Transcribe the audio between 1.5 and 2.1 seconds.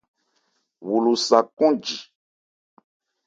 kɔn ji.